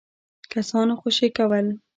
کسان 0.53 0.87
خوشي 0.99 1.27
کول. 1.37 1.65